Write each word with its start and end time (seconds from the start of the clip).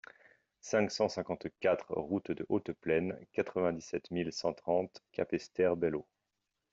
cinq 0.61 0.89
cent 0.89 1.07
cinquante-quatre 1.09 1.93
route 1.93 2.31
de 2.31 2.43
Haute 2.49 2.71
Plaine, 2.73 3.19
quatre-vingt-dix-sept 3.33 4.09
mille 4.09 4.33
cent 4.33 4.51
trente 4.51 5.03
Capesterre-Belle-Eau 5.11 6.07